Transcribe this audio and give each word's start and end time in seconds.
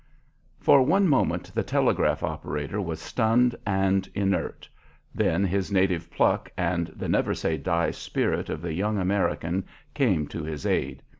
For 0.59 0.81
one 0.81 1.07
moment 1.07 1.51
the 1.53 1.61
telegraph 1.61 2.23
operator 2.23 2.81
was 2.81 2.99
stunned 2.99 3.55
and 3.67 4.09
inert. 4.15 4.67
Then 5.13 5.45
his 5.45 5.71
native 5.71 6.09
pluck 6.09 6.51
and 6.57 6.87
the 6.87 7.07
never 7.07 7.35
say 7.35 7.55
die 7.57 7.91
spirit 7.91 8.49
of 8.49 8.63
the 8.63 8.73
young 8.73 8.97
American 8.97 9.63
came 9.93 10.25
to 10.29 10.43
his 10.43 10.65
aid. 10.65 11.03